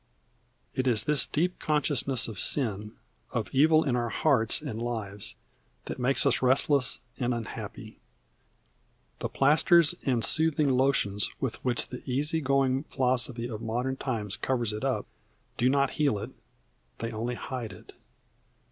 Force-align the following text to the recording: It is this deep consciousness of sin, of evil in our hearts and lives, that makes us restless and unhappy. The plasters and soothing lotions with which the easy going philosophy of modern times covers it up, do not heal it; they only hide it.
It 0.73 0.87
is 0.87 1.03
this 1.03 1.27
deep 1.27 1.59
consciousness 1.59 2.27
of 2.27 2.39
sin, 2.39 2.93
of 3.33 3.53
evil 3.53 3.83
in 3.83 3.95
our 3.95 4.09
hearts 4.09 4.59
and 4.59 4.81
lives, 4.81 5.35
that 5.85 5.99
makes 5.99 6.25
us 6.25 6.41
restless 6.41 7.01
and 7.19 7.35
unhappy. 7.35 7.99
The 9.19 9.29
plasters 9.29 9.93
and 10.03 10.25
soothing 10.25 10.71
lotions 10.71 11.29
with 11.39 11.63
which 11.63 11.89
the 11.89 12.01
easy 12.09 12.41
going 12.41 12.85
philosophy 12.85 13.47
of 13.47 13.61
modern 13.61 13.95
times 13.95 14.37
covers 14.37 14.73
it 14.73 14.83
up, 14.83 15.05
do 15.55 15.69
not 15.69 15.91
heal 15.91 16.17
it; 16.17 16.31
they 16.97 17.11
only 17.11 17.35
hide 17.35 17.71
it. 17.71 17.93